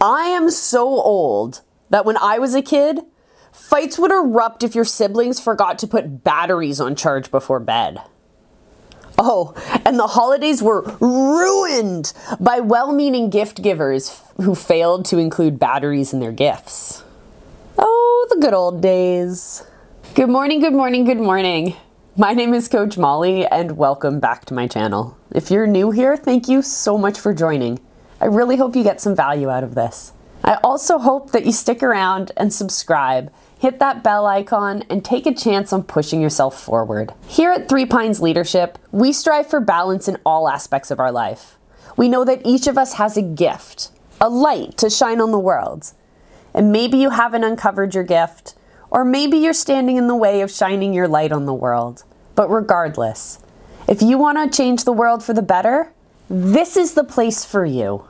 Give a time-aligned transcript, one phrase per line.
[0.00, 3.00] I am so old that when I was a kid,
[3.52, 8.02] fights would erupt if your siblings forgot to put batteries on charge before bed.
[9.16, 9.54] Oh,
[9.84, 16.12] and the holidays were ruined by well meaning gift givers who failed to include batteries
[16.12, 17.04] in their gifts.
[17.78, 19.62] Oh, the good old days.
[20.14, 21.76] Good morning, good morning, good morning.
[22.16, 25.16] My name is Coach Molly, and welcome back to my channel.
[25.32, 27.80] If you're new here, thank you so much for joining.
[28.24, 30.12] I really hope you get some value out of this.
[30.42, 33.30] I also hope that you stick around and subscribe
[33.64, 37.14] hit that bell icon, and take a chance on pushing yourself forward.
[37.26, 41.56] Here at Three Pines Leadership, we strive for balance in all aspects of our life.
[41.96, 43.90] We know that each of us has a gift,
[44.20, 45.92] a light to shine on the world.
[46.52, 48.54] And maybe you haven't uncovered your gift,
[48.90, 52.04] or maybe you're standing in the way of shining your light on the world.
[52.34, 53.38] But regardless,
[53.88, 55.90] if you want to change the world for the better,
[56.28, 58.04] this is the place for you.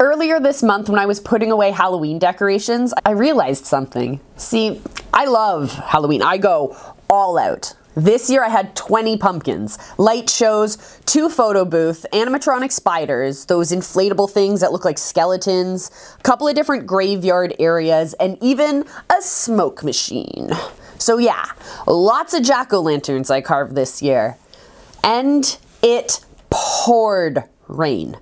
[0.00, 4.20] Earlier this month, when I was putting away Halloween decorations, I realized something.
[4.36, 4.80] See,
[5.12, 6.22] I love Halloween.
[6.22, 6.76] I go
[7.10, 7.74] all out.
[7.96, 14.30] This year I had 20 pumpkins, light shows, two photo booth, animatronic spiders, those inflatable
[14.30, 19.82] things that look like skeletons, a couple of different graveyard areas, and even a smoke
[19.82, 20.50] machine.
[20.98, 21.44] So yeah,
[21.88, 24.36] lots of jack-o'-lanterns I carved this year.
[25.02, 28.16] And it poured rain.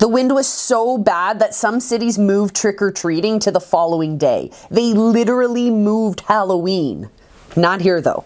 [0.00, 4.16] The wind was so bad that some cities moved trick or treating to the following
[4.16, 4.50] day.
[4.70, 7.10] They literally moved Halloween.
[7.54, 8.24] Not here though.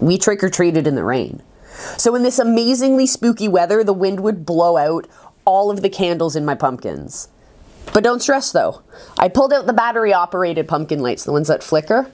[0.00, 1.42] We trick or treated in the rain.
[1.96, 5.06] So, in this amazingly spooky weather, the wind would blow out
[5.44, 7.28] all of the candles in my pumpkins.
[7.94, 8.82] But don't stress though.
[9.16, 12.10] I pulled out the battery operated pumpkin lights, the ones that flicker.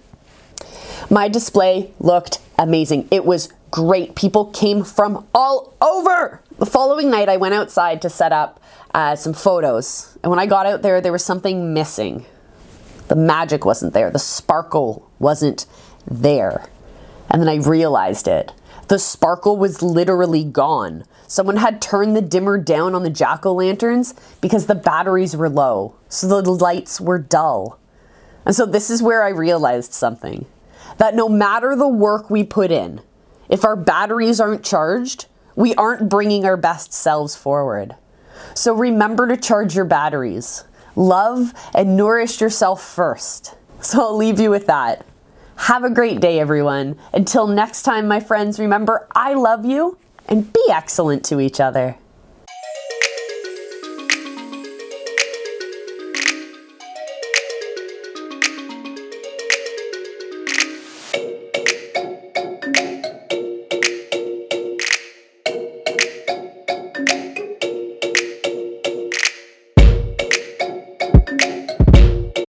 [1.10, 3.08] My display looked amazing.
[3.10, 4.14] It was great.
[4.14, 6.40] People came from all over.
[6.58, 8.60] The following night, I went outside to set up
[8.94, 10.16] uh, some photos.
[10.22, 12.24] And when I got out there, there was something missing.
[13.08, 15.66] The magic wasn't there, the sparkle wasn't
[16.06, 16.66] there.
[17.30, 18.52] And then I realized it.
[18.88, 21.04] The sparkle was literally gone.
[21.26, 25.48] Someone had turned the dimmer down on the jack o' lanterns because the batteries were
[25.48, 27.78] low, so the lights were dull.
[28.44, 30.46] And so this is where I realized something
[30.98, 33.00] that no matter the work we put in,
[33.48, 37.96] if our batteries aren't charged, we aren't bringing our best selves forward.
[38.54, 40.64] So remember to charge your batteries.
[40.96, 43.54] Love and nourish yourself first.
[43.80, 45.04] So I'll leave you with that.
[45.56, 46.98] Have a great day, everyone.
[47.12, 49.98] Until next time, my friends, remember I love you
[50.28, 51.96] and be excellent to each other.